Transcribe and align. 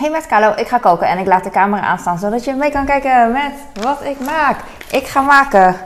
Hey 0.00 0.10
met 0.10 0.26
Carlo, 0.26 0.52
ik 0.56 0.68
ga 0.68 0.78
koken 0.78 1.08
en 1.08 1.18
ik 1.18 1.26
laat 1.26 1.44
de 1.44 1.50
camera 1.50 1.82
aanstaan 1.82 2.18
zodat 2.18 2.44
je 2.44 2.54
mee 2.54 2.70
kan 2.70 2.84
kijken 2.84 3.32
met 3.32 3.84
wat 3.84 3.98
ik 4.02 4.16
maak. 4.26 4.56
Ik 4.90 5.06
ga 5.06 5.20
maken 5.20 5.76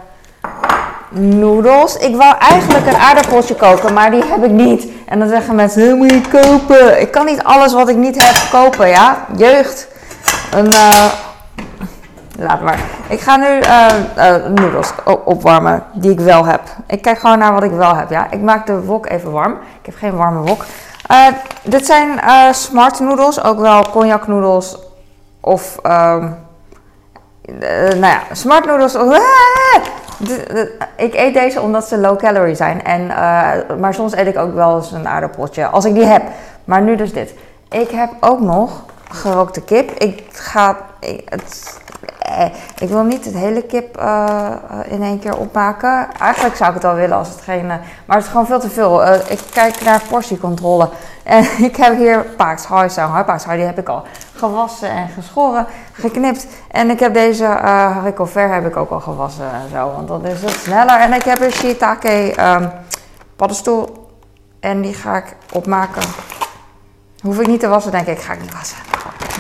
noedels. 1.11 1.97
Ik 1.97 2.17
wou 2.17 2.37
eigenlijk 2.39 2.87
een 2.87 2.97
aardappeltje 2.97 3.55
koken, 3.55 3.93
maar 3.93 4.11
die 4.11 4.25
heb 4.25 4.45
ik 4.45 4.51
niet. 4.51 4.87
En 5.07 5.19
dan 5.19 5.29
zeggen 5.29 5.55
mensen, 5.55 5.83
"Hé, 5.83 5.95
moet 5.95 6.11
je 6.11 6.21
kopen. 6.21 7.01
Ik 7.01 7.11
kan 7.11 7.27
niet 7.27 7.43
alles 7.43 7.73
wat 7.73 7.89
ik 7.89 7.97
niet 7.97 8.25
heb 8.25 8.61
kopen, 8.61 8.89
ja. 8.89 9.17
Jeugd. 9.37 9.89
Een, 10.53 10.73
eh, 10.73 11.05
Laat 12.39 12.61
maar. 12.61 12.79
Ik 13.09 13.21
ga 13.21 13.37
nu 13.37 13.59
eh, 13.59 14.35
noedels 14.55 14.93
opwarmen 15.25 15.83
die 15.93 16.11
ik 16.11 16.21
wel 16.21 16.45
heb. 16.45 16.61
Ik 16.87 17.03
kijk 17.03 17.19
gewoon 17.19 17.39
naar 17.39 17.53
wat 17.53 17.63
ik 17.63 17.71
wel 17.71 17.97
heb, 17.97 18.11
ja. 18.11 18.27
Ik 18.31 18.41
maak 18.41 18.67
de 18.67 18.81
wok 18.81 19.07
even 19.07 19.33
warm. 19.33 19.53
Ik 19.53 19.87
heb 19.87 19.95
geen 19.97 20.17
warme 20.17 20.41
wok. 20.41 20.65
Eh, 21.09 21.27
dit 21.63 21.87
zijn 21.87 22.21
eh, 22.21 22.53
smart 22.53 23.01
noedels, 23.01 23.43
ook 23.43 23.59
wel 23.59 23.83
cognac 23.91 24.27
noedels 24.27 24.79
of... 25.41 25.79
ehm 25.83 26.29
eh, 27.61 27.89
nou 27.89 28.07
ja, 28.07 28.21
smart 28.33 28.67
noedels. 28.67 28.93
De- 30.19 30.45
de- 30.49 30.77
ik 30.97 31.15
eet 31.15 31.35
deze 31.35 31.61
omdat 31.61 31.89
ze 31.89 31.99
low 31.99 32.19
calorie 32.19 32.55
zijn. 32.55 32.85
En, 32.85 33.07
maar 33.81 33.95
soms 33.95 34.15
eet 34.17 34.27
ik 34.27 34.39
ook 34.39 34.55
wel 34.55 34.77
eens 34.77 34.93
een 34.93 35.09
aardappeltje, 35.09 35.67
als 35.67 35.85
ik 35.85 35.95
die 35.95 36.05
heb. 36.05 36.23
Maar 36.65 36.83
nu 36.83 36.97
dus 36.97 37.13
dit. 37.13 37.35
Ik 37.71 37.91
heb 37.91 38.11
ook 38.21 38.41
nog 38.41 38.85
gerookte 39.11 39.61
kip. 39.61 39.91
Ik 39.91 40.23
ga... 40.33 40.77
Het, 41.25 41.81
ik 42.79 42.89
wil 42.89 43.03
niet 43.03 43.25
het 43.25 43.35
hele 43.35 43.63
kip 43.63 43.97
eh, 43.97 44.25
eh, 44.27 44.93
in 44.93 45.03
één 45.03 45.19
keer 45.19 45.37
opmaken. 45.37 46.09
Eigenlijk 46.21 46.57
zou 46.57 46.69
ik 46.69 46.75
het 46.75 46.85
wel 46.85 46.95
willen 46.95 47.17
als 47.17 47.29
het 47.29 47.41
geen... 47.41 47.71
eh, 47.71 47.77
maar 48.05 48.17
het 48.17 48.25
is 48.25 48.31
gewoon 48.31 48.47
veel 48.47 48.61
te 48.61 48.71
veel. 48.71 49.05
Eh, 49.05 49.31
ik 49.31 49.41
kijk 49.53 49.83
naar 49.85 50.01
portiecontrole. 50.09 50.89
En 51.25 51.47
ik 51.59 51.77
heb 51.77 51.97
hier 51.97 52.25
paardshoi 52.37 52.89
staan. 52.89 53.25
Paardshoi, 53.25 53.57
die 53.57 53.67
heb 53.67 53.79
ik 53.79 53.89
al 53.89 54.03
gewassen 54.35 54.89
en 54.91 55.09
geschoren, 55.09 55.67
geknipt. 55.93 56.47
En 56.71 56.91
ik 56.91 57.01
heb 57.01 57.15
deze 57.15 57.45
eh 57.45 57.97
haricot 57.97 58.35
heb 58.35 58.67
ik 58.67 58.77
ook 58.77 58.91
al 58.91 59.01
gewassen 59.01 59.45
en 59.45 59.71
zo. 59.73 59.93
Want 59.93 60.09
dan 60.09 60.27
is 60.27 60.43
het 60.43 60.51
sneller. 60.51 61.01
En 61.01 61.13
ik 61.13 61.23
heb 61.23 61.41
een 61.41 61.53
shiitake 61.53 62.33
ehm 62.37 62.69
paddenstoel. 63.37 64.09
En 64.61 64.81
die 64.81 64.95
ga 64.95 65.17
ik 65.17 65.37
opmaken. 65.53 66.03
Hoef 67.23 67.41
ik 67.41 67.47
niet 67.47 67.61
te 67.61 67.69
wassen, 67.69 67.93
denk 67.93 68.07
ik. 68.07 68.21
Ga 68.21 68.33
ik 68.33 68.41
niet 68.41 68.53
wassen. 68.53 68.77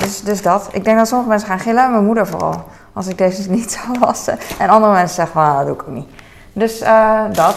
Dus, 0.00 0.22
dus 0.22 0.42
dat. 0.42 0.68
Ik 0.72 0.84
denk 0.84 0.98
dat 0.98 1.08
sommige 1.08 1.30
mensen 1.30 1.48
gaan 1.48 1.58
gillen. 1.58 1.90
Mijn 1.90 2.04
moeder 2.04 2.26
vooral. 2.26 2.64
Als 2.94 3.06
ik 3.06 3.18
deze 3.18 3.50
niet 3.50 3.72
zou 3.72 3.98
wassen. 3.98 4.38
En 4.58 4.68
andere 4.68 4.92
mensen 4.92 5.14
zeggen 5.14 5.34
van, 5.34 5.56
dat 5.56 5.66
doe 5.66 5.74
ik 5.74 5.82
ook 5.82 5.94
niet. 5.94 6.08
Dus 6.52 6.80
eh, 6.80 7.20
dat. 7.32 7.56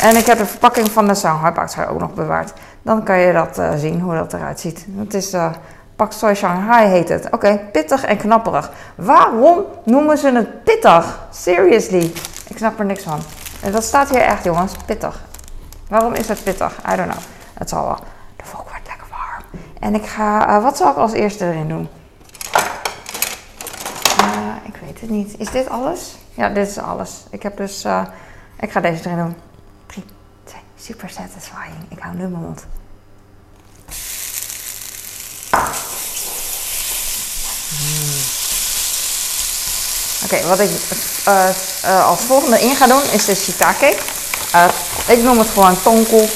En 0.00 0.16
ik 0.16 0.26
heb 0.26 0.38
de 0.38 0.46
verpakking 0.46 0.90
van 0.90 1.06
de 1.06 1.14
Shanghai 1.14 1.68
Choi 1.68 1.86
ook 1.86 2.00
nog 2.00 2.14
bewaard. 2.14 2.52
Dan 2.82 3.02
kan 3.02 3.18
je 3.18 3.32
dat 3.32 3.58
eh, 3.58 3.70
zien, 3.76 4.00
hoe 4.00 4.14
dat 4.14 4.32
eruit 4.32 4.60
ziet. 4.60 4.86
Het 4.98 5.14
is 5.14 5.32
eh 5.32 5.50
Pak 5.98 6.14
Choi 6.14 6.34
Shanghai 6.34 6.88
heet 6.88 7.08
het. 7.08 7.30
Oké, 7.30 7.60
pittig 7.72 8.04
en 8.04 8.16
knapperig. 8.16 8.70
Waarom 8.94 9.64
noemen 9.84 10.18
ze 10.18 10.32
het 10.32 10.64
pittig? 10.64 11.18
Seriously. 11.30 12.12
Ik 12.48 12.56
snap 12.56 12.78
er 12.78 12.84
niks 12.84 13.02
van. 13.02 13.18
En 13.62 13.72
dat 13.72 13.84
staat 13.84 14.10
hier 14.10 14.20
echt, 14.20 14.44
jongens. 14.44 14.72
Pittig. 14.86 15.20
Waarom 15.88 16.12
is 16.12 16.28
het 16.28 16.42
pittig? 16.42 16.78
I 16.92 16.96
don't 16.96 17.10
know. 17.10 17.22
Het 17.54 17.68
zal 17.68 17.84
wel. 17.84 17.98
De 18.36 18.44
volk 18.44 18.68
wordt 18.68 18.86
lekker 18.86 19.06
warm. 19.10 19.62
En 19.80 19.94
ik 19.94 20.06
ga... 20.06 20.60
wat 20.60 20.76
zal 20.76 20.90
ik 20.90 20.96
als 20.96 21.12
eerste 21.12 21.44
erin 21.44 21.68
doen? 21.68 21.88
Weet 24.88 25.00
het 25.00 25.10
niet. 25.10 25.34
Is 25.38 25.50
dit 25.50 25.68
alles? 25.68 26.00
Ja, 26.34 26.48
dit 26.48 26.68
is 26.68 26.78
alles. 26.78 27.10
Ik 27.30 27.42
heb 27.42 27.56
dus... 27.56 27.84
eh, 27.84 28.02
ik 28.60 28.70
ga 28.70 28.80
deze 28.80 29.02
erin 29.04 29.16
doen. 29.16 29.36
3, 29.86 30.04
2, 30.44 30.60
super 30.80 31.08
satisfying. 31.08 31.76
Ik 31.88 31.98
hou 31.98 32.14
nu 32.14 32.26
mijn 32.28 32.42
mond. 32.42 32.66
Mm. 37.70 38.20
Oké, 40.24 40.46
wat 40.46 40.60
ik 40.60 40.70
eh, 41.24 41.48
eh, 41.82 42.06
als 42.06 42.20
volgende 42.20 42.60
in 42.60 42.76
ga 42.76 42.86
doen 42.86 43.02
is 43.12 43.24
de 43.24 43.34
shiitake. 43.34 43.96
Eh, 44.52 44.64
ik 45.06 45.22
noem 45.22 45.38
het 45.38 45.48
gewoon 45.48 45.82
tonkel. 45.82 46.28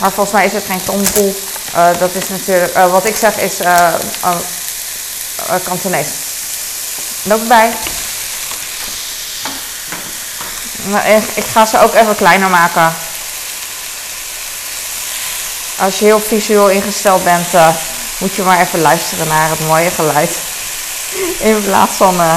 Maar 0.00 0.10
volgens 0.10 0.32
mij 0.32 0.44
is 0.44 0.52
het 0.52 0.64
geen 0.64 0.82
tonkel. 0.84 1.34
Eh, 1.74 1.98
dat 1.98 2.14
is 2.14 2.28
natuurlijk... 2.28 2.74
wat 2.74 3.06
ik 3.06 3.16
zeg 3.16 3.38
is 3.38 3.60
uh, 3.60 3.94
Kantonees. 5.64 6.23
Loop 7.26 7.40
erbij. 7.40 7.72
Nou, 10.82 11.06
ik, 11.08 11.24
ik 11.34 11.44
ga 11.44 11.66
ze 11.66 11.78
ook 11.78 11.94
even 11.94 12.16
kleiner 12.16 12.50
maken. 12.50 12.94
Als 15.78 15.98
je 15.98 16.04
heel 16.04 16.20
visueel 16.20 16.68
ingesteld 16.68 17.24
bent, 17.24 17.54
eh, 17.54 17.68
moet 18.18 18.34
je 18.34 18.42
maar 18.42 18.60
even 18.60 18.80
luisteren 18.80 19.28
naar 19.28 19.48
het 19.48 19.66
mooie 19.66 19.90
geluid. 19.90 20.38
In 21.38 21.62
plaats 21.62 21.96
van 21.96 22.20
eh, 22.20 22.34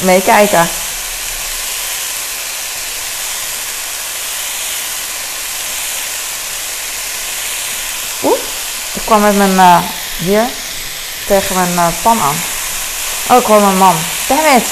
meekijken. 0.00 0.68
Oeh, 8.22 8.38
ik 8.92 9.02
kwam 9.04 9.20
met 9.20 9.36
mijn 9.36 9.58
eh, 9.58 9.78
hier 10.18 10.46
tegen 11.26 11.54
mijn 11.54 11.94
pan 12.02 12.20
aan. 12.20 12.57
Ik 13.36 13.44
hoor 13.44 13.60
mijn 13.60 13.78
man. 13.78 13.94
Damn 14.26 14.56
it. 14.56 14.66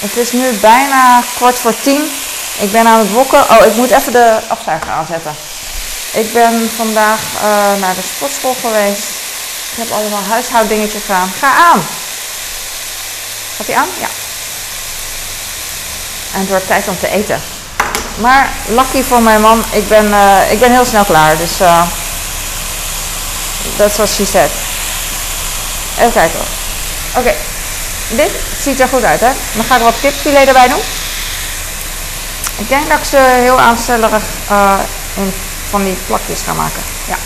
Het 0.00 0.16
is 0.16 0.32
nu 0.32 0.52
bijna 0.52 1.22
kwart 1.36 1.58
voor 1.58 1.74
tien. 1.80 2.12
Ik 2.58 2.72
ben 2.72 2.86
aan 2.86 2.98
het 2.98 3.10
wokken. 3.10 3.50
Oh, 3.50 3.66
ik 3.66 3.74
moet 3.74 3.90
even 3.90 4.12
de 4.12 4.38
afzuiger 4.48 4.90
aanzetten. 4.90 5.36
Ik 6.12 6.32
ben 6.32 6.70
vandaag 6.76 7.18
eh, 7.42 7.80
naar 7.80 7.94
de 7.94 8.02
sportschool 8.14 8.56
geweest. 8.60 9.02
Ik 9.72 9.76
heb 9.76 9.90
allemaal 9.90 10.22
huishouddingetjes 10.28 11.02
gedaan. 11.02 11.32
Ga 11.38 11.52
aan. 11.52 11.86
Gaat 13.56 13.66
hij 13.66 13.76
aan? 13.76 13.88
Ja. 14.00 14.08
En 16.32 16.40
het 16.40 16.48
wordt 16.48 16.66
tijd 16.66 16.88
om 16.88 16.98
te 16.98 17.08
eten. 17.08 17.40
Maar 18.16 18.50
lucky 18.66 19.02
voor 19.02 19.22
mijn 19.22 19.40
man, 19.40 19.64
ik 19.70 19.88
ben, 19.88 20.12
eh, 20.12 20.52
ik 20.52 20.60
ben 20.60 20.70
heel 20.72 20.84
snel 20.84 21.04
klaar. 21.04 21.36
Dus 21.36 21.60
eh 21.60 21.82
that's 23.76 23.96
what 23.96 24.08
she 24.08 24.24
said. 24.24 24.50
Even 25.98 26.12
kijken. 26.12 26.40
Oké, 27.16 27.34
dit 28.16 28.30
ziet 28.60 28.80
er 28.80 28.88
goed 28.88 29.04
uit 29.04 29.20
hè. 29.20 29.30
Dan 29.54 29.64
ga 29.64 29.76
ik 29.76 29.82
wat 29.82 30.00
kipfilet 30.00 30.46
erbij 30.46 30.68
doen. 30.68 30.82
Ik 32.56 32.68
denk 32.68 32.88
dat 32.88 32.98
ik 32.98 33.04
ze 33.04 33.16
heel 33.16 33.60
aanstellerig 33.60 34.22
eh, 34.48 34.78
in 35.14 35.32
van 35.70 35.84
die 35.84 35.96
plakjes 36.06 36.42
ga 36.42 36.52
maken. 36.52 36.82
Ja. 37.06 37.16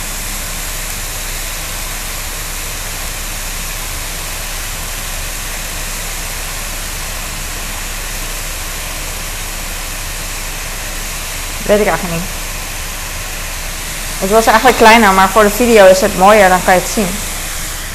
Weet 11.66 11.80
ik 11.80 11.86
eigenlijk 11.86 12.20
niet. 12.20 12.30
Wil 14.30 14.42
ze 14.42 14.50
eigenlijk 14.50 14.78
kleiner, 14.78 15.12
maar 15.12 15.28
voor 15.28 15.42
de 15.42 15.50
video 15.50 15.86
is 15.86 16.00
het 16.00 16.18
mooier, 16.18 16.48
dan 16.48 16.64
kan 16.64 16.74
je 16.74 16.80
het 16.80 16.88
zien. 16.88 17.08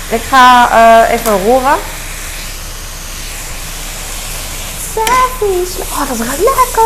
Ik 0.10 0.22
ga 0.30 0.70
eh, 0.72 1.14
even 1.14 1.44
roeren. 1.44 1.78
Oh, 5.42 6.08
dat 6.10 6.18
ruikt 6.28 6.44
lekker. 6.44 6.84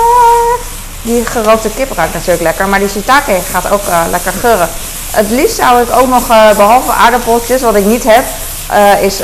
Die 1.02 1.25
gerookte 1.25 1.69
kip 1.69 1.91
ruikt 1.91 2.14
natuurlijk 2.14 2.41
lekker, 2.41 2.68
maar 2.68 2.80
die 2.80 2.90
shiitake 2.90 3.40
gaat 3.52 3.72
ook 3.72 3.88
eh, 3.88 4.02
lekker 4.09 4.34
geuren. 4.40 4.69
Het 5.12 5.30
liefst 5.30 5.56
zou 5.56 5.81
ik 5.81 5.96
ook 5.96 6.08
nog, 6.08 6.30
eh, 6.30 6.56
behalve 6.56 6.92
aardappeltjes, 6.92 7.62
wat 7.62 7.75
ik 7.75 7.86
niet 7.86 8.03
heb, 8.03 8.24
eh, 8.69 9.02
is 9.02 9.19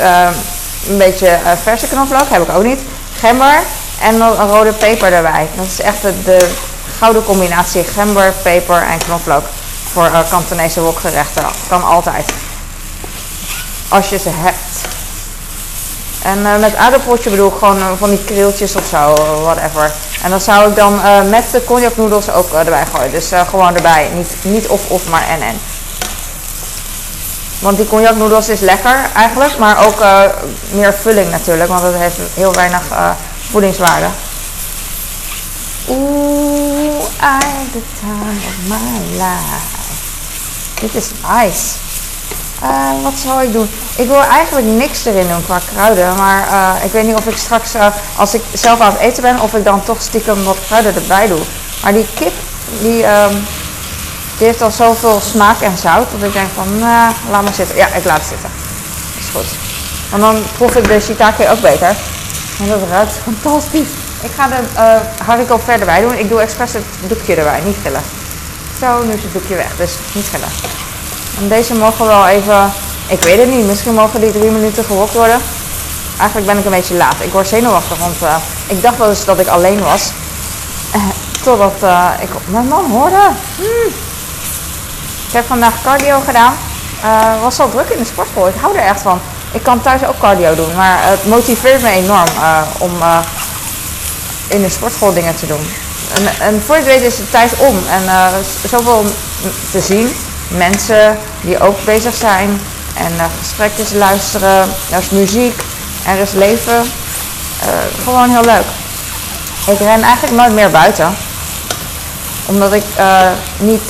een 0.88 0.98
beetje 0.98 1.38
verse 1.62 1.88
knoflook, 1.88 2.28
heb 2.28 2.42
ik 2.42 2.56
ook 2.56 2.62
niet. 2.62 2.80
Gember 3.18 3.62
en 4.00 4.18
nog 4.18 4.38
een 4.38 4.48
rode 4.48 4.72
peper 4.72 5.12
erbij. 5.12 5.48
Dat 5.56 5.66
is 5.66 5.80
echt 5.80 6.02
de, 6.02 6.22
de 6.24 6.48
gouden 6.98 7.24
combinatie 7.24 7.84
gember, 7.84 8.32
peper 8.42 8.82
en 8.82 8.98
knoflook. 8.98 9.44
Voor 9.92 10.10
Kantonese 10.30 10.80
wokgerechten. 10.80 11.44
Kan 11.68 11.84
altijd. 11.84 12.32
Als 13.88 14.08
je 14.08 14.18
ze 14.18 14.28
hebt. 14.32 14.99
En 16.22 16.46
eh, 16.46 16.58
met 16.60 16.76
aardappeltje 16.76 17.30
bedoel 17.30 17.48
ik 17.48 17.58
gewoon 17.58 17.78
eh, 17.78 17.86
van 17.98 18.10
die 18.10 18.24
krieltjes 18.24 18.76
of 18.76 18.86
zo, 18.86 19.14
whatever. 19.42 19.92
En 20.22 20.30
dan 20.30 20.40
zou 20.40 20.70
ik 20.70 20.76
dan 20.76 21.02
eh, 21.02 21.22
met 21.22 21.44
de 21.52 21.64
cognacnoedels 21.64 22.30
ook 22.30 22.52
eh, 22.52 22.58
erbij 22.58 22.86
gooien. 22.94 23.10
Dus 23.10 23.30
eh, 23.30 23.48
gewoon 23.48 23.74
erbij. 23.76 24.10
Niet, 24.14 24.34
niet 24.42 24.66
of 24.68 24.90
of, 24.90 25.08
maar 25.08 25.28
en 25.28 25.42
en. 25.42 25.60
Want 27.60 27.76
die 27.76 27.86
cognacnoedels 27.86 28.48
is 28.48 28.60
lekker 28.60 28.96
eigenlijk, 29.14 29.58
maar 29.58 29.86
ook 29.86 30.00
eh, 30.00 30.20
meer 30.70 30.94
vulling 30.94 31.30
natuurlijk, 31.30 31.68
want 31.68 31.82
het 31.82 31.94
heeft 31.96 32.16
heel 32.34 32.52
weinig 32.52 32.82
eh, 32.90 33.10
voedingswaarde. 33.50 34.06
Oeh, 35.88 37.02
I 37.22 37.70
the 37.72 37.82
time 38.00 38.40
of 38.46 38.68
my 38.68 39.16
life. 39.16 39.78
Dit 40.80 40.94
is 40.94 41.10
nice. 41.28 41.62
Eh, 42.60 43.02
wat 43.02 43.12
zal 43.18 43.42
ik 43.42 43.52
doen? 43.52 43.70
Ik 43.96 44.06
wil 44.06 44.22
eigenlijk 44.22 44.66
niks 44.66 45.04
erin 45.04 45.28
doen 45.28 45.44
qua 45.44 45.60
kruiden. 45.72 46.14
Maar 46.16 46.48
eh, 46.48 46.84
ik 46.84 46.92
weet 46.92 47.06
niet 47.06 47.14
of 47.14 47.26
ik 47.26 47.36
straks, 47.36 47.74
eh, 47.74 47.86
als 48.16 48.34
ik 48.34 48.42
zelf 48.52 48.80
aan 48.80 48.92
het 48.92 49.00
eten 49.00 49.22
ben, 49.22 49.40
of 49.40 49.54
ik 49.54 49.64
dan 49.64 49.82
toch 49.82 50.02
stiekem 50.02 50.44
wat 50.44 50.56
kruiden 50.66 50.94
erbij 50.94 51.26
doe. 51.26 51.40
Maar 51.82 51.92
die 51.92 52.06
kip, 52.14 52.32
die, 52.80 53.04
ehm, 53.04 53.34
heeft 54.38 54.62
al 54.62 54.70
zoveel 54.70 55.20
smaak 55.20 55.60
en 55.60 55.78
zout. 55.78 56.10
Dat 56.10 56.22
ik 56.22 56.32
denk 56.32 56.48
van, 56.54 56.78
laat 57.30 57.42
maar 57.42 57.54
zitten. 57.54 57.76
Ja, 57.76 57.86
ik 57.86 58.04
laat 58.04 58.18
het 58.18 58.26
zitten. 58.26 58.50
Is 59.18 59.28
goed. 59.32 59.58
Want 60.10 60.22
dan 60.22 60.42
proef 60.56 60.76
ik 60.76 60.88
de 60.88 61.00
shiitake 61.00 61.50
ook 61.50 61.60
beter. 61.60 61.96
En 62.60 62.68
dat 62.68 62.78
ruikt 62.90 63.12
fantastisch. 63.22 63.88
Ik 64.22 64.30
ga 64.36 64.48
de 64.48 64.56
haricot 65.24 65.60
verder 65.64 65.86
bij 65.86 66.00
doen. 66.00 66.18
Ik 66.18 66.28
doe 66.28 66.40
expres 66.40 66.72
het 66.72 66.84
doekje 67.06 67.34
erbij, 67.34 67.60
niet 67.64 67.76
gillen. 67.82 68.02
Zo, 68.80 69.02
nu 69.04 69.12
is 69.12 69.22
het 69.22 69.32
doekje 69.32 69.54
weg, 69.54 69.76
dus 69.76 69.92
niet 70.12 70.28
gillen. 70.28 70.89
Deze 71.48 71.74
mogen 71.74 72.06
wel 72.06 72.26
even, 72.26 72.72
ik 73.06 73.22
weet 73.22 73.38
het 73.38 73.48
niet, 73.48 73.66
misschien 73.66 73.94
mogen 73.94 74.20
die 74.20 74.32
drie 74.32 74.50
minuten 74.50 74.84
gewokt 74.84 75.12
worden. 75.12 75.40
Eigenlijk 76.18 76.46
ben 76.46 76.58
ik 76.58 76.64
een 76.64 76.70
beetje 76.70 76.94
laat. 76.94 77.14
Ik 77.18 77.32
word 77.32 77.48
zenuwachtig, 77.48 77.98
want 77.98 78.22
uh, 78.22 78.36
ik 78.66 78.82
dacht 78.82 78.96
wel 78.96 79.08
eens 79.08 79.24
dat 79.24 79.38
ik 79.38 79.46
alleen 79.46 79.82
was. 79.82 80.12
Uh, 80.96 81.02
totdat 81.42 81.74
uh, 81.82 82.10
ik 82.20 82.28
mijn 82.44 82.68
man 82.68 82.90
hoorde. 82.90 83.28
Hmm. 83.56 83.92
Ik 85.26 85.32
heb 85.32 85.46
vandaag 85.46 85.82
cardio 85.82 86.20
gedaan. 86.26 86.54
was 87.40 87.60
al 87.60 87.70
druk 87.70 87.88
in 87.88 87.98
de 87.98 88.04
sportschool. 88.04 88.48
Ik 88.48 88.54
hou 88.60 88.76
er 88.76 88.84
echt 88.84 89.02
van. 89.02 89.20
Ik 89.52 89.62
kan 89.62 89.80
thuis 89.80 90.04
ook 90.06 90.18
cardio 90.18 90.54
doen, 90.54 90.74
maar 90.76 90.98
het 91.00 91.26
motiveert 91.26 91.82
me 91.82 91.90
enorm 91.90 92.28
om 92.78 92.90
in 94.48 94.62
de 94.62 94.68
sportschool 94.68 95.12
dingen 95.12 95.36
te 95.36 95.46
doen. 95.46 95.68
En, 96.14 96.40
en 96.40 96.62
voor 96.62 96.76
je 96.76 96.82
weet 96.82 97.02
is 97.02 97.18
het 97.18 97.30
tijd 97.30 97.52
om. 97.58 97.78
En 97.88 98.02
uh, 98.02 98.26
zoveel 98.68 99.04
te 99.70 99.80
zien. 99.80 100.12
Mensen 100.56 101.18
die 101.40 101.60
ook 101.60 101.84
bezig 101.84 102.14
zijn. 102.14 102.60
En 102.94 103.12
uh, 103.16 103.24
gesprekjes 103.38 103.92
luisteren. 103.92 104.68
Er 104.90 104.98
is 104.98 105.10
muziek. 105.10 105.62
Er 106.06 106.18
is 106.18 106.32
leven. 106.32 106.82
Uh, 106.82 107.68
gewoon 108.04 108.30
heel 108.30 108.44
leuk. 108.44 108.64
Ik 109.66 109.78
ren 109.78 110.02
eigenlijk 110.02 110.36
nooit 110.36 110.52
meer 110.52 110.70
buiten. 110.70 111.16
Omdat 112.46 112.72
ik 112.72 112.84
niet 113.58 113.82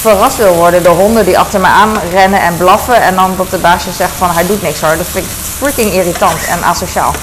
verrast 0.00 0.36
wil 0.36 0.54
worden 0.54 0.82
door 0.82 0.96
honden 0.96 1.24
die 1.24 1.38
achter 1.38 1.60
me 1.60 1.66
aan 1.66 1.98
rennen 2.10 2.40
en 2.40 2.56
blaffen. 2.56 3.02
En 3.02 3.14
dan 3.14 3.34
dat 3.36 3.50
de 3.50 3.58
baasje 3.58 3.92
zegt 3.92 4.12
van 4.16 4.30
hij 4.30 4.46
doet 4.46 4.62
niks 4.62 4.80
hoor. 4.80 4.96
Dat 4.96 5.06
vind 5.10 5.24
ik 5.24 5.30
freaking 5.58 5.92
irritant 5.92 6.44
en 6.44 6.64
asociaal. 6.64 7.14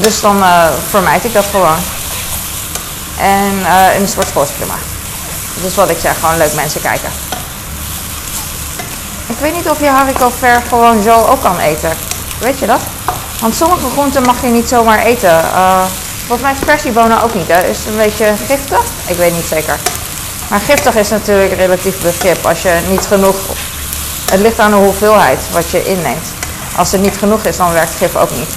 Dus 0.00 0.20
dan 0.20 0.44
vermijd 0.88 1.24
ik 1.24 1.32
dat 1.32 1.46
gewoon. 1.50 1.78
En 3.18 3.66
in 4.00 4.08
sportschool 4.08 4.42
is 4.42 4.50
prima. 4.50 4.74
Dat 5.60 5.70
is 5.70 5.76
wat 5.76 5.90
ik 5.90 5.98
zeg, 6.00 6.18
gewoon 6.20 6.36
leuk 6.36 6.54
mensen 6.54 6.80
kijken. 6.80 7.08
Ik 9.26 9.36
weet 9.40 9.54
niet 9.54 9.70
of 9.70 9.80
je 9.80 9.88
haricot 9.88 10.32
ver 10.38 10.62
gewoon 10.68 11.02
zo 11.02 11.24
ook 11.24 11.40
kan 11.40 11.58
eten. 11.58 11.92
Weet 12.40 12.58
je 12.58 12.66
dat? 12.66 12.80
Want 13.40 13.54
sommige 13.54 13.90
groenten 13.90 14.22
mag 14.22 14.42
je 14.42 14.48
niet 14.48 14.68
zomaar 14.68 14.98
eten. 14.98 15.44
volgens 16.18 16.40
mij 16.40 16.52
is 16.52 16.66
persiebonen 16.66 17.22
ook 17.22 17.34
niet. 17.34 17.48
Hè? 17.48 17.62
Is 17.62 17.78
het 17.78 17.86
een 17.86 17.96
beetje 17.96 18.34
giftig? 18.46 18.82
Ik 19.06 19.16
weet 19.16 19.32
niet 19.32 19.46
zeker. 19.46 19.78
Maar 20.50 20.60
giftig 20.60 20.94
is 20.94 21.08
natuurlijk 21.08 21.52
relatief 21.52 22.02
begrip. 22.02 22.46
Als 22.46 22.62
je 22.62 22.80
niet 22.88 23.06
genoeg... 23.06 23.36
Het 24.30 24.40
ligt 24.40 24.58
aan 24.58 24.70
de 24.70 24.76
hoeveelheid 24.76 25.38
wat 25.52 25.70
je 25.70 25.84
inneemt. 25.84 26.26
Als 26.76 26.92
er 26.92 26.98
niet 26.98 27.16
genoeg 27.18 27.44
is, 27.44 27.56
dan 27.56 27.72
werkt 27.72 27.94
gif 27.98 28.16
ook 28.16 28.30
niet 28.30 28.56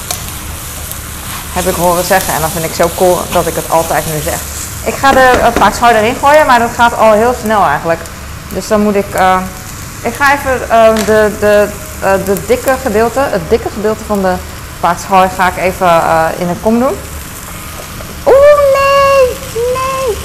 heb 1.54 1.68
ik 1.68 1.75
horen 1.75 2.06
zeggen. 2.06 2.33
En 2.33 2.42
dat 2.42 2.51
vind 2.51 2.65
ik 2.65 2.74
zo 2.74 2.89
cool 2.95 3.19
dat 3.31 3.47
ik 3.47 3.56
het 3.56 3.69
altijd 3.69 4.06
nu 4.06 4.21
zeg. 4.21 4.39
Ik 4.83 4.94
ga 4.94 5.12
de 5.12 5.51
uh, 5.81 5.89
erin 5.89 6.16
gooien, 6.16 6.45
maar 6.45 6.60
dat 6.60 6.72
gaat 6.75 6.98
al 6.98 7.12
heel 7.12 7.36
snel 7.44 7.66
eigenlijk. 7.66 8.00
Dus 8.50 8.68
dan 8.68 8.81
moet 8.81 8.95
ik... 8.95 9.16
Uh, 9.16 9.38
ik 10.01 10.13
ga 10.13 10.33
even 10.33 10.68
uh, 10.68 11.06
de, 11.06 11.31
de, 11.39 11.68
de 12.25 12.45
dikke 12.45 12.75
gedeelte, 12.81 13.19
het 13.19 13.42
dikke 13.50 13.69
gedeelte 13.69 14.04
van 14.06 14.22
de 14.22 14.33
paakshouder 14.80 15.30
ga 15.30 15.48
ik 15.48 15.57
even 15.57 16.01
in 16.38 16.48
een 16.48 16.62
kom 16.62 16.80
doen. 16.80 16.98
Oeh, 18.25 18.60
nee! 18.74 19.36
Nee! 19.54 20.18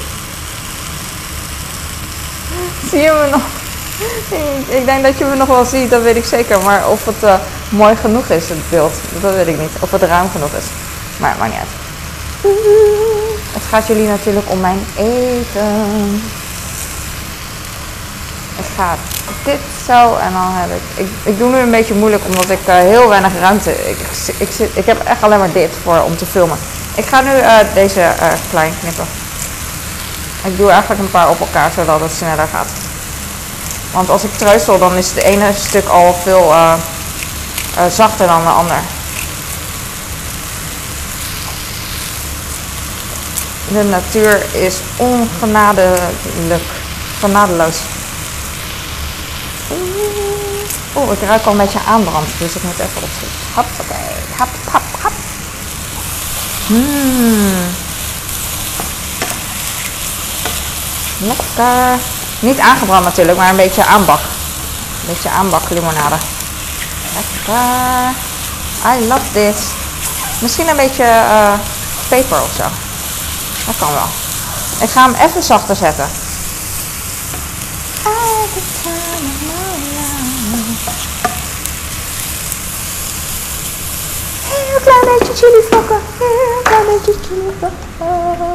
Zie 2.90 3.00
je 3.00 3.10
me 3.10 3.28
nog? 3.30 3.42
ik 4.78 4.84
denk 4.84 5.02
dat 5.02 5.18
je 5.18 5.24
me 5.24 5.36
nog 5.36 5.48
wel 5.48 5.64
ziet, 5.64 5.90
dat 5.90 6.02
weet 6.02 6.16
ik 6.16 6.24
zeker. 6.24 6.62
Maar 6.62 6.88
of 6.88 7.04
het 7.04 7.40
mooi 7.68 7.96
genoeg 7.96 8.26
is, 8.26 8.48
het 8.48 8.70
beeld, 8.70 8.94
dat 9.20 9.34
weet 9.34 9.46
ik 9.46 9.58
niet. 9.58 9.72
Of 9.80 9.90
het 9.90 10.02
ruim 10.02 10.30
genoeg 10.30 10.52
is. 10.52 10.64
Maar 11.18 11.36
maakt 11.38 11.52
niet 11.52 11.60
uit. 11.60 13.04
Het 13.56 13.64
gaat 13.64 13.86
jullie 13.86 14.08
natuurlijk 14.08 14.50
om 14.50 14.60
mijn 14.60 14.86
eten. 14.96 16.22
Ik 18.58 18.64
ga 18.76 18.96
dit 19.44 19.60
zo 19.86 20.16
en 20.16 20.32
dan 20.32 20.52
heb 20.52 20.70
ik... 20.70 21.04
Ik, 21.04 21.10
ik 21.22 21.38
doe 21.38 21.50
nu 21.50 21.58
een 21.58 21.70
beetje 21.70 21.94
moeilijk 21.94 22.24
omdat 22.24 22.50
ik 22.50 22.60
uh, 22.68 22.74
heel 22.74 23.08
weinig 23.08 23.32
ruimte... 23.40 23.88
Ik, 23.88 23.98
ik, 24.38 24.50
zit, 24.52 24.76
ik 24.76 24.86
heb 24.86 25.04
echt 25.04 25.22
alleen 25.22 25.38
maar 25.38 25.52
dit 25.52 25.70
voor 25.82 26.00
om 26.00 26.16
te 26.16 26.26
filmen. 26.26 26.58
Ik 26.94 27.04
ga 27.04 27.20
nu 27.20 27.30
uh, 27.30 27.52
deze 27.74 28.00
uh, 28.00 28.32
klein 28.50 28.72
knippen. 28.80 29.06
Ik 30.44 30.56
doe 30.56 30.70
eigenlijk 30.70 31.00
een 31.00 31.10
paar 31.10 31.28
op 31.28 31.40
elkaar 31.40 31.72
zodat 31.72 32.00
het 32.00 32.12
sneller 32.12 32.48
gaat. 32.52 32.68
Want 33.92 34.10
als 34.10 34.24
ik 34.24 34.32
treusel 34.32 34.78
dan 34.78 34.96
is 34.96 35.08
het 35.08 35.22
ene 35.22 35.50
stuk 35.54 35.88
al 35.88 36.14
veel 36.14 36.54
zachter 37.88 38.26
dan 38.26 38.42
de 38.42 38.50
ander. 38.50 38.95
De 43.68 43.82
natuur 43.82 44.54
is 44.54 44.76
ongenadelijk, 44.96 46.64
genadeloos. 47.20 47.76
Oeh, 50.96 51.12
ik 51.12 51.28
ruik 51.28 51.44
al 51.44 51.52
een 51.52 51.58
beetje 51.58 51.80
aanbrand, 51.88 52.28
dus 52.38 52.54
ik 52.54 52.62
moet 52.62 52.78
even 52.78 53.02
opschieten. 53.02 53.38
Hop, 53.54 53.66
oké. 53.80 53.94
Hap, 54.36 54.48
hap, 54.70 54.82
hap. 55.00 55.12
Mmm. 56.66 57.74
Lekker. 61.18 61.98
Niet 62.40 62.58
aangebrand 62.58 63.04
natuurlijk, 63.04 63.38
maar 63.38 63.50
een 63.50 63.56
beetje 63.56 63.86
aanbak. 63.86 64.20
Een 64.20 65.06
beetje 65.06 65.30
aanbak 65.30 65.70
limonade. 65.70 66.16
Lekker. 67.14 68.14
I 68.94 69.06
love 69.08 69.32
this. 69.32 69.56
Misschien 70.40 70.68
een 70.68 70.76
beetje 70.76 71.04
uh, 71.04 71.52
peper 72.08 72.42
of 72.42 72.50
zo. 72.56 72.85
Dat 73.66 73.76
kan 73.78 73.92
wel. 73.92 74.08
Ik 74.80 74.90
ga 74.90 75.02
hem 75.02 75.14
even 75.14 75.42
zachter 75.42 75.76
zetten. 75.76 76.08
Heel 84.42 84.80
klein 84.82 85.18
beetje 85.18 85.34
chilivlokken. 85.34 86.00
Heel 86.18 86.62
klein 86.62 86.86
beetje 86.86 87.14
chilivlokken. 87.28 87.86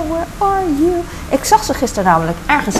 Where 0.07 0.25
are 0.37 0.75
you? 0.79 1.03
Ik 1.29 1.43
zag 1.43 1.63
ze 1.63 1.73
gisteren 1.73 2.03
namelijk 2.03 2.37
ergens 2.45 2.75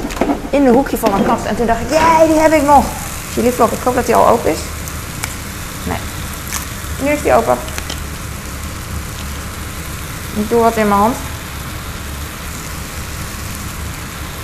in 0.50 0.64
de 0.64 0.70
hoekje 0.70 0.98
van 0.98 1.12
mijn 1.12 1.26
kast. 1.26 1.46
En 1.46 1.56
toen 1.56 1.66
dacht 1.66 1.82
ik, 1.82 1.90
jij, 1.90 2.28
die 2.28 2.40
heb 2.40 2.52
ik 2.52 2.64
nog. 2.64 2.86
Chilivlokken. 3.34 3.78
Ik 3.78 3.84
hoop 3.84 3.96
dat 3.96 4.06
die 4.06 4.16
al 4.16 4.28
open 4.28 4.52
is. 4.52 4.60
Nee. 5.84 5.98
Nu 7.02 7.10
is 7.10 7.22
die 7.22 7.34
open. 7.34 7.58
Ik 10.34 10.50
doe 10.50 10.62
wat 10.62 10.76
in 10.76 10.88
mijn 10.88 11.00
hand. 11.00 11.16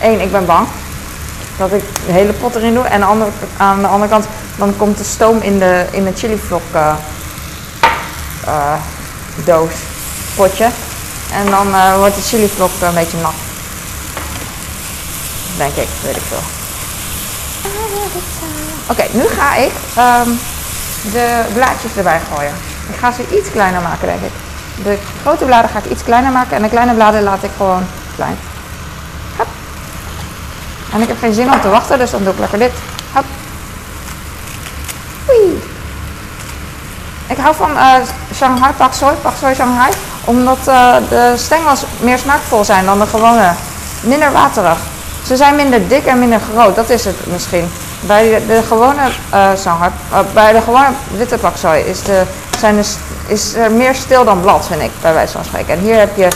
Eén, 0.02 0.20
ik 0.20 0.32
ben 0.32 0.46
bang 0.46 0.68
dat 1.58 1.72
ik 1.72 1.84
de 2.06 2.12
hele 2.12 2.34
pot 2.34 2.56
erin 2.56 2.74
doe. 2.74 2.84
En 2.84 3.04
aan 3.04 3.20
de, 3.20 3.28
aan 3.58 3.82
de 3.82 3.88
andere 3.88 4.12
kant, 4.12 4.26
dan 4.56 4.78
komt 4.78 4.98
de 4.98 5.04
stoom 5.04 5.42
in 5.42 5.60
de, 5.60 5.86
in 5.92 6.04
de 6.04 6.14
chilivlok 6.16 6.62
uh, 6.76 6.94
uh, 8.48 8.74
doos, 9.46 9.72
potje. 10.36 10.70
En 11.34 11.50
dan 11.50 11.68
uh, 11.68 11.98
wordt 11.98 12.16
de 12.16 12.22
chilivlok 12.22 12.72
een 12.82 12.94
beetje 12.94 13.18
nat. 13.18 13.34
Denk 15.58 15.76
ik, 15.76 15.88
weet 16.04 16.16
ik 16.16 16.22
veel. 16.28 16.44
Oké, 18.90 19.04
nu 19.12 19.28
ga 19.28 19.56
ik 19.56 19.72
um, 19.98 20.40
de 21.12 21.44
blaadjes 21.54 21.96
erbij 21.96 22.20
gooien. 22.34 22.54
Ik 22.90 22.96
ga 23.00 23.12
ze 23.12 23.38
iets 23.38 23.52
kleiner 23.52 23.82
maken, 23.82 24.08
denk 24.08 24.22
ik. 24.22 24.32
De 24.84 24.98
grote 25.22 25.46
bladen 25.46 25.70
ga 25.70 25.80
ik 25.80 25.92
iets 25.92 26.04
kleiner 26.04 26.32
maken 26.32 26.56
en 26.56 26.62
de 26.62 26.70
kleine 26.70 26.94
bladen 26.94 27.24
laat 27.24 27.44
ik 27.44 27.52
gewoon 27.58 27.84
klein. 28.16 28.38
En 30.94 31.02
ik 31.02 31.08
heb 31.08 31.18
geen 31.20 31.34
zin 31.34 31.54
om 31.54 31.62
te 31.62 31.70
wachten, 31.70 31.98
dus 31.98 32.12
dan 32.12 32.24
doe 32.24 32.34
ik 32.34 32.40
lekker 32.40 32.60
dit. 32.60 32.72
Hop. 33.14 33.24
Wee. 35.28 35.62
Ik 37.28 37.38
hou 37.38 37.56
van 37.56 37.72
uh, 37.72 37.94
Shanghai 38.36 38.74
pak 38.74 38.94
soy, 38.94 39.14
pak 39.22 39.34
soy 39.40 39.54
Shanghai, 39.54 39.92
omdat 40.24 40.58
uh, 40.68 40.96
de 41.10 41.34
stengels 41.38 41.84
meer 42.00 42.18
smaakvol 42.18 42.64
zijn 42.64 42.86
dan 42.86 43.00
de 43.00 43.06
gewone. 43.06 43.52
Minder 44.02 44.32
waterig. 44.32 44.78
Ze 45.26 45.36
zijn 45.36 45.56
minder 45.56 45.88
dik 45.88 46.06
en 46.06 46.20
minder 46.20 46.40
groot, 46.54 46.76
dat 46.76 46.90
is 46.90 47.06
het 47.06 47.16
misschien. 47.26 47.70
Bij 48.00 48.42
de, 48.48 48.62
gewone 48.68 49.02
uh, 49.34 49.50
Shanghai, 49.58 49.92
bij 50.34 50.52
de 50.54 50.62
gewone 50.62 50.90
witte 51.18 51.38
pak 51.38 51.58
soy 51.58 51.78
is, 51.78 52.04
de, 52.04 52.24
zijn 52.60 52.76
de, 52.76 52.84
is 53.28 53.54
er 53.54 53.72
meer 53.72 53.96
stil 53.96 54.24
dan 54.24 54.42
blad, 54.42 54.68
vind 54.68 54.82
ik, 54.82 54.92
bij 55.02 55.14
wijze 55.14 55.32
van 55.32 55.46
spreken. 55.46 55.74
En 55.74 55.80
hier 55.80 56.00
heb 56.00 56.16
je 56.16 56.30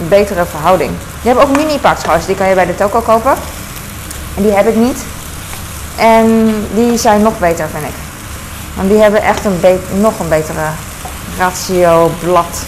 een 0.00 0.08
betere 0.08 0.44
verhouding. 0.44 0.90
Je 1.22 1.28
hebt 1.28 1.40
ook 1.40 1.56
mini 1.56 1.78
pak 1.78 1.96
die 2.26 2.34
kan 2.36 2.48
je 2.48 2.54
bij 2.54 2.66
de 2.66 2.74
toko 2.74 3.00
kopen. 3.00 3.34
En 4.36 4.42
die 4.42 4.52
heb 4.52 4.68
ik 4.68 4.76
niet. 4.76 5.04
En 5.96 6.54
die 6.74 6.98
zijn 6.98 7.22
nog 7.22 7.38
beter, 7.38 7.68
vind 7.68 7.84
ik. 7.84 7.94
Want 8.74 8.88
die 8.88 8.98
hebben 8.98 9.22
echt 9.22 9.44
een 9.44 9.60
nog 10.00 10.18
een 10.18 10.28
betere 10.28 10.68
ratio, 11.38 12.10
blad, 12.20 12.62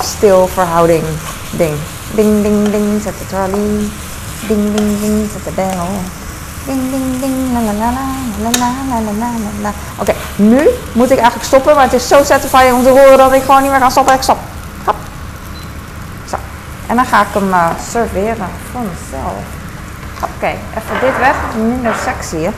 stil 0.00 0.46
verhouding 0.46 1.04
ding. 1.56 1.76
Ding, 2.14 2.42
ding, 2.42 2.70
ding, 2.70 3.02
zet 3.02 3.18
de 3.18 3.26
trolley. 3.26 3.88
Ding, 4.48 4.76
ding, 4.76 5.00
ding, 5.00 5.28
zet 5.32 5.44
de 5.44 5.50
bel. 5.54 5.88
Ding, 6.66 6.90
ding, 6.90 7.20
ding, 7.20 7.52
la 7.52 7.72
la 7.72 7.72
la 7.72 8.52
la 9.62 9.72
Oké, 9.96 10.14
nu 10.36 10.68
moet 10.92 11.10
ik 11.10 11.18
eigenlijk 11.18 11.46
stoppen, 11.46 11.74
maar 11.74 11.84
het 11.84 11.92
is 11.92 12.08
zo 12.08 12.24
satisfying 12.24 12.74
om 12.74 12.82
te 12.82 12.88
horen 12.88 13.18
dat 13.18 13.32
ik 13.32 13.42
gewoon 13.42 13.62
niet 13.62 13.70
meer 13.70 13.80
kan 13.80 13.90
stoppen. 13.90 14.14
Ik 14.14 14.22
stop. 14.22 14.38
Hop. 14.84 14.96
Zo. 16.28 16.36
En 16.86 16.96
dan 16.96 17.06
ga 17.06 17.20
ik 17.20 17.26
hem 17.32 17.48
uh, 17.48 17.68
serveren 17.90 18.50
voor 18.72 18.80
mezelf. 18.80 19.61
Oké, 20.22 20.46
even 20.46 21.00
dit 21.00 21.18
weg. 21.18 21.36
Minder 21.56 21.94
sexy. 22.04 22.48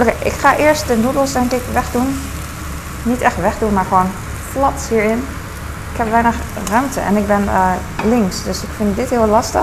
Oké, 0.00 0.12
ik 0.18 0.32
ga 0.32 0.56
eerst 0.56 0.86
de 0.86 0.96
noedels 0.96 1.32
denk 1.32 1.52
ik 1.52 1.62
wegdoen. 1.72 2.20
Niet 3.02 3.20
echt 3.20 3.40
wegdoen, 3.40 3.72
maar 3.72 3.84
gewoon 3.84 4.10
flats 4.50 4.88
hierin. 4.88 5.26
Ik 5.92 5.98
heb 5.98 6.10
weinig 6.10 6.34
ruimte 6.70 7.00
en 7.00 7.16
ik 7.16 7.26
ben 7.26 7.42
uh, 7.44 7.70
links, 8.04 8.44
dus 8.44 8.62
ik 8.62 8.68
vind 8.76 8.96
dit 8.96 9.10
heel 9.10 9.26
lastig. 9.26 9.62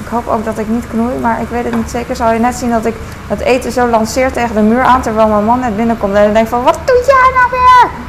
Ik 0.00 0.10
hoop 0.10 0.28
ook 0.28 0.44
dat 0.44 0.58
ik 0.58 0.68
niet 0.68 0.88
knoei, 0.88 1.18
maar 1.18 1.40
ik 1.40 1.48
weet 1.48 1.64
het 1.64 1.76
niet 1.76 1.90
zeker. 1.90 2.16
Zal 2.16 2.32
je 2.32 2.38
net 2.38 2.54
zien 2.54 2.70
dat 2.70 2.86
ik 2.86 2.94
het 3.28 3.40
eten 3.40 3.72
zo 3.72 3.86
lanceer 3.86 4.32
tegen 4.32 4.54
de 4.54 4.60
muur 4.60 4.82
aan, 4.82 5.02
terwijl 5.02 5.28
mijn 5.28 5.44
man 5.44 5.60
net 5.60 5.76
binnenkomt 5.76 6.14
en 6.14 6.24
dan 6.24 6.32
denkt 6.32 6.48
van, 6.48 6.62
wat 6.62 6.78
doe 6.84 7.02
jij 7.06 7.30
nou 7.34 7.50
weer? 7.50 8.03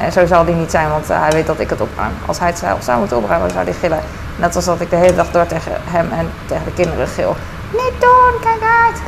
Nee, 0.00 0.10
zo 0.10 0.26
zal 0.26 0.44
die 0.44 0.54
niet 0.54 0.70
zijn, 0.70 0.90
want 0.90 1.10
uh, 1.10 1.20
hij 1.20 1.30
weet 1.30 1.46
dat 1.46 1.60
ik 1.60 1.70
het 1.70 1.80
opruim. 1.80 2.12
Als 2.26 2.38
hij 2.38 2.48
het 2.48 2.58
zelf 2.58 2.82
zou 2.82 2.98
moeten 2.98 3.16
opruimen, 3.16 3.50
zou 3.50 3.64
hij 3.64 3.72
gillen. 3.72 4.00
Net 4.36 4.56
als 4.56 4.64
dat 4.64 4.80
ik 4.80 4.90
de 4.90 4.96
hele 4.96 5.14
dag 5.14 5.30
door 5.30 5.46
tegen 5.46 5.72
hem 5.84 6.12
en 6.12 6.30
tegen 6.46 6.64
de 6.64 6.72
kinderen 6.72 7.06
gil. 7.06 7.36
Niet 7.70 8.00
doen, 8.00 8.40
kijk 8.40 8.62
uit! 8.84 9.00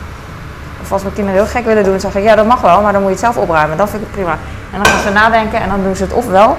Of 0.82 0.92
als 0.92 1.02
mijn 1.02 1.14
kinderen 1.14 1.40
heel 1.40 1.50
gek 1.50 1.64
willen 1.64 1.84
doen, 1.84 2.00
zeg 2.00 2.14
ik, 2.14 2.22
ja 2.22 2.34
dat 2.34 2.46
mag 2.46 2.60
wel, 2.60 2.80
maar 2.82 2.92
dan 2.92 3.02
moet 3.02 3.10
je 3.10 3.16
het 3.16 3.24
zelf 3.24 3.36
opruimen. 3.44 3.76
Dan 3.76 3.88
vind 3.88 4.02
ik 4.02 4.10
prima. 4.10 4.38
En 4.72 4.82
dan 4.82 4.86
gaan 4.86 5.02
ze 5.02 5.10
nadenken 5.10 5.60
en 5.60 5.68
dan 5.68 5.82
doen 5.82 5.96
ze 5.96 6.02
het 6.02 6.12
ofwel, 6.12 6.56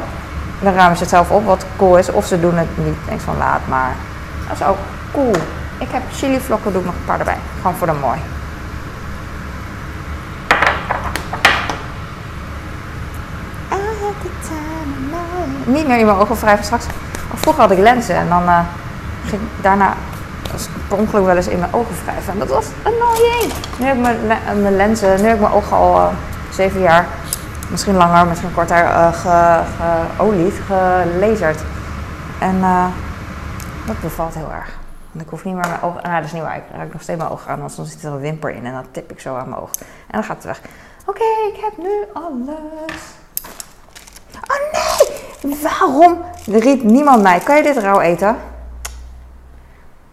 dan 0.59 0.73
ruimen 0.73 0.97
ze 0.97 1.03
het 1.03 1.11
zelf 1.11 1.29
op, 1.29 1.45
wat 1.45 1.65
cool 1.77 1.97
is, 1.97 2.11
of 2.11 2.25
ze 2.25 2.39
doen 2.39 2.57
het 2.57 2.77
niet. 2.77 2.97
Denk 3.07 3.21
van 3.21 3.37
laat 3.37 3.61
maar. 3.67 3.95
Dat 4.47 4.59
is 4.59 4.65
ook 4.65 4.77
cool. 5.11 5.35
Ik 5.77 5.87
heb 5.91 6.01
chilivlokken, 6.13 6.71
doe 6.71 6.81
ik 6.81 6.87
nog 6.87 6.95
een 6.95 7.05
paar 7.05 7.19
erbij. 7.19 7.37
Gewoon 7.61 7.75
voor 7.75 7.87
de 7.87 7.93
mooi. 7.93 8.19
Niet 15.65 15.88
meer 15.88 15.98
in 15.98 16.05
mijn 16.05 16.17
ogen 16.17 16.36
wrijven 16.36 16.65
straks. 16.65 16.86
Vroeger 17.36 17.62
had 17.62 17.72
ik 17.72 17.77
lenzen 17.77 18.15
en 18.15 18.29
dan 18.29 18.43
uh, 18.43 18.60
ging 19.25 19.41
ik 19.41 19.63
daarna 19.63 19.93
per 20.88 20.98
ongeluk 20.98 21.25
wel 21.25 21.36
eens 21.36 21.48
in 21.48 21.60
mijn 21.60 21.74
ogen 21.74 21.96
wrijven. 22.03 22.34
En 22.34 22.39
dat 22.39 22.48
was 22.48 22.65
annoying. 22.84 23.53
Nu 23.79 23.86
heb 23.86 23.96
ik 23.96 24.01
mijn, 24.01 24.75
lenzen, 24.75 25.22
nu 25.22 25.27
heb 25.27 25.36
ik 25.36 25.41
mijn 25.41 25.53
ogen 25.53 25.77
al 25.77 25.96
uh, 25.96 26.08
zeven 26.51 26.82
jaar, 26.82 27.05
misschien 27.70 27.96
langer, 27.96 28.27
misschien 28.27 28.53
korter, 28.53 28.84
uh, 28.84 29.60
geolied, 30.17 30.53
gelazerd. 30.65 31.62
En 32.39 32.62
dat 33.86 34.00
bevalt 34.01 34.34
heel 34.34 34.51
erg. 34.51 34.70
Want 35.12 35.25
ik 35.25 35.32
hoef 35.32 35.43
niet 35.43 35.53
meer 35.53 35.67
mijn 35.67 35.82
ogen. 35.82 36.01
Nou, 36.03 36.15
dat 36.15 36.25
is 36.25 36.32
niet 36.32 36.41
waar. 36.41 36.55
Ik 36.55 36.63
raak 36.75 36.93
nog 36.93 37.01
steeds 37.01 37.20
mijn 37.20 37.32
ogen 37.32 37.51
aan, 37.51 37.60
want 37.60 37.72
soms 37.72 37.91
zit 37.91 38.03
er 38.03 38.12
een 38.12 38.20
wimper 38.20 38.50
in 38.50 38.65
en 38.65 38.74
dan 38.74 38.86
tip 38.91 39.12
ik 39.12 39.20
zo 39.20 39.36
aan 39.36 39.50
mijn 39.50 39.62
oog. 39.62 39.72
En 39.79 39.86
dan 40.12 40.24
gaat 40.24 40.36
het 40.36 40.46
weg. 40.46 40.62
Oké, 41.05 41.24
ik 41.53 41.60
heb 41.62 41.77
nu 41.77 41.91
alles. 42.13 43.22
Waarom 45.43 46.17
riep 46.45 46.83
niemand 46.83 47.21
mij? 47.21 47.39
Kan 47.39 47.55
je 47.55 47.63
dit 47.63 47.77
rauw 47.77 48.00
eten? 48.00 48.35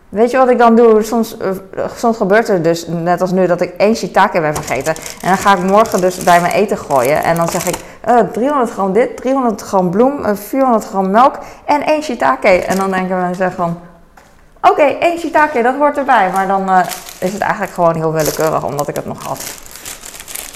Weet 0.09 0.31
je 0.31 0.37
wat 0.37 0.49
ik 0.49 0.59
dan 0.59 0.75
doe? 0.75 1.03
Soms, 1.03 1.37
uh, 1.43 1.49
soms 1.97 2.17
gebeurt 2.17 2.49
er 2.49 2.63
dus, 2.63 2.87
net 2.87 3.21
als 3.21 3.31
nu, 3.31 3.47
dat 3.47 3.61
ik 3.61 3.75
één 3.77 3.97
shiitake 3.97 4.41
ben 4.41 4.55
vergeten. 4.55 4.95
En 4.95 5.29
dan 5.29 5.39
ga 5.39 5.57
ik 5.57 5.63
morgen 5.63 6.01
dus 6.01 6.17
bij 6.17 6.41
mijn 6.41 6.53
eten 6.53 6.79
gooien. 6.79 7.23
En 7.23 7.37
dan 7.37 7.49
zeg 7.49 7.67
ik 7.67 7.77
uh, 8.09 8.19
300 8.19 8.71
gram 8.71 8.93
dit, 8.93 9.17
300 9.17 9.61
gram 9.61 9.91
bloem, 9.91 10.25
uh, 10.25 10.31
400 10.35 10.85
gram 10.85 11.11
melk 11.11 11.39
en 11.65 11.83
één 11.83 12.03
shiitake. 12.03 12.49
En 12.49 12.77
dan 12.77 12.91
denken 12.91 13.21
mensen 13.21 13.53
van, 13.53 13.81
oké, 14.63 14.71
okay, 14.71 14.99
één 14.99 15.19
shiitake, 15.19 15.63
dat 15.63 15.75
hoort 15.75 15.99
erbij. 15.99 16.31
Maar 16.33 16.47
dan 16.47 16.71
is 17.19 17.33
het 17.33 17.43
eigenlijk 17.43 17.73
gewoon 17.73 17.95
heel 17.95 18.13
willekeurig, 18.13 18.65
omdat 18.65 18.89
ik 18.89 18.97
het 18.97 19.07
nog 19.07 19.25
had. 19.25 19.41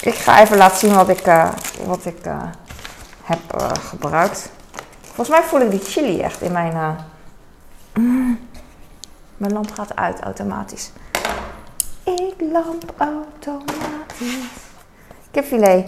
Ik 0.01 0.15
ga 0.15 0.41
even 0.41 0.57
laten 0.57 0.77
zien 0.77 0.95
wat 0.95 1.09
ik, 1.09 1.23
wat 1.85 2.05
ik 2.05 2.17
heb 3.23 3.73
gebruikt. 3.89 4.49
Volgens 5.15 5.37
mij 5.37 5.47
voel 5.47 5.61
ik 5.61 5.71
die 5.71 5.79
chili 5.79 6.21
echt 6.21 6.41
in 6.41 6.51
mijn... 6.51 6.97
Mm, 7.93 8.39
mijn 9.37 9.53
lamp 9.53 9.71
gaat 9.71 9.95
uit 9.95 10.19
automatisch. 10.19 10.91
Ik 12.03 12.33
lamp 12.51 12.93
automatisch. 12.97 14.47
Kipfilet. 15.31 15.85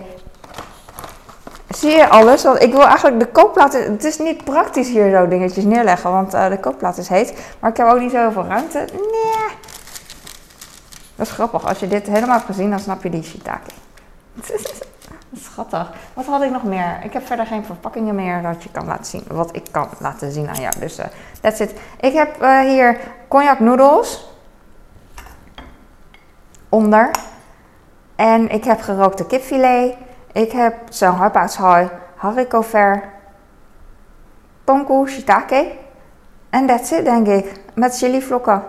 Zie 1.69 1.91
je 1.91 2.07
alles? 2.07 2.43
Want 2.43 2.61
ik 2.61 2.71
wil 2.71 2.85
eigenlijk 2.85 3.19
de 3.19 3.27
kookplaat. 3.27 3.73
Het 3.73 4.03
is 4.03 4.17
niet 4.17 4.43
praktisch 4.43 4.87
hier 4.87 5.11
zo 5.11 5.27
dingetjes 5.27 5.63
neerleggen, 5.63 6.11
want 6.11 6.33
uh, 6.33 6.49
de 6.49 6.59
kookplaat 6.59 6.97
is 6.97 7.07
heet. 7.07 7.33
Maar 7.59 7.71
ik 7.71 7.77
heb 7.77 7.87
ook 7.87 7.99
niet 7.99 8.11
zo 8.11 8.17
heel 8.17 8.31
veel 8.31 8.45
ruimte. 8.45 8.77
Nee. 8.93 9.55
Dat 11.15 11.27
is 11.27 11.31
grappig. 11.31 11.67
Als 11.67 11.79
je 11.79 11.87
dit 11.87 12.07
helemaal 12.07 12.35
hebt 12.35 12.45
gezien, 12.45 12.69
dan 12.69 12.79
snap 12.79 13.03
je 13.03 13.09
die 13.09 13.23
shiitake. 13.23 13.71
Schattig. 15.57 15.91
Wat 16.13 16.25
had 16.25 16.41
ik 16.41 16.51
nog 16.51 16.63
meer? 16.63 16.99
Ik 17.03 17.13
heb 17.13 17.25
verder 17.25 17.45
geen 17.45 17.65
verpakkingen 17.65 18.15
meer 18.15 18.41
dat 18.41 18.63
je 18.63 18.71
kan 18.71 18.85
laten 18.85 19.05
zien. 19.05 19.23
Wat 19.27 19.55
ik 19.55 19.67
kan 19.71 19.89
laten 19.99 20.31
zien 20.31 20.49
aan 20.49 20.61
jou. 20.61 20.79
Dus 20.79 20.99
uh, 20.99 21.05
that's 21.41 21.59
it. 21.59 21.73
Ik 21.99 22.13
heb 22.13 22.41
uh, 22.41 22.59
hier 22.59 22.99
cognac 23.27 23.59
noedels. 23.59 24.33
Onder. 26.69 27.11
En 28.15 28.49
ik 28.49 28.63
heb 28.63 28.81
gerookte 28.81 29.25
kipfilet. 29.25 29.95
Ik 30.31 30.51
heb 30.51 30.73
Shanghai 30.91 31.89
haricot 32.15 32.65
ver, 32.65 33.03
tonku 34.63 35.07
shiitake. 35.07 35.71
En 36.49 36.65
that's 36.65 36.91
it, 36.91 37.05
denk 37.05 37.27
ik. 37.27 37.61
Met 37.73 37.97
chilivlokken. 37.97 38.63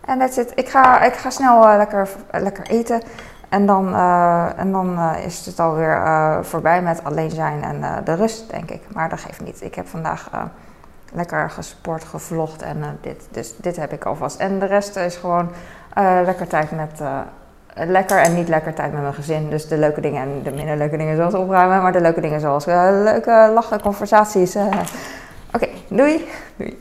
En 0.00 0.18
that's 0.18 0.36
it. 0.36 0.52
Ik 0.54 0.68
ga, 0.68 1.00
ik 1.00 1.14
ga 1.14 1.30
snel 1.30 1.68
uh, 1.68 1.76
lekker, 1.76 2.08
lekker 2.30 2.66
eten. 2.66 3.02
En 3.48 3.66
dan, 3.66 3.88
uh, 3.88 4.58
en 4.58 4.72
dan 4.72 4.98
uh, 4.98 5.24
is 5.24 5.46
het 5.46 5.60
alweer 5.60 5.96
uh, 5.96 6.38
voorbij 6.42 6.82
met 6.82 7.04
alleen 7.04 7.30
zijn 7.30 7.62
en 7.62 8.04
de 8.04 8.14
rust, 8.14 8.50
denk 8.50 8.70
ik. 8.70 8.82
Maar 8.92 9.08
dat 9.08 9.20
geeft 9.20 9.40
niet. 9.40 9.62
Ik 9.62 9.74
heb 9.74 9.88
vandaag 9.88 10.30
lekker 11.12 11.50
gesport, 11.50 12.04
gevlogd 12.04 12.62
en 12.62 12.98
dit, 13.00 13.28
dus 13.30 13.56
dit 13.56 13.76
heb 13.76 13.92
ik 13.92 14.04
alvast. 14.04 14.40
En 14.40 14.58
de 14.58 14.66
rest 14.66 14.96
is 14.96 15.16
gewoon 15.16 15.50
lekker 16.24 16.46
tijd 16.46 16.70
met 16.70 17.00
lekker 17.74 18.18
en 18.18 18.34
niet 18.34 18.48
lekker 18.48 18.74
tijd 18.74 18.92
met 18.92 19.02
mijn 19.02 19.14
gezin. 19.14 19.50
Dus 19.50 19.68
de 19.68 19.78
leuke 19.78 20.00
dingen 20.00 20.22
en 20.22 20.42
de 20.42 20.52
minder 20.52 20.76
leuke 20.76 20.96
dingen 20.96 21.16
zoals 21.16 21.34
opruimen. 21.34 21.82
Maar 21.82 21.92
de 21.92 22.00
leuke 22.00 22.20
dingen 22.20 22.40
zoals 22.40 22.64
leuke 22.64 23.50
lachen, 23.54 23.80
conversaties. 23.80 24.56
Oké, 25.54 25.68
doei. 25.88 26.28
doei. 26.56 26.78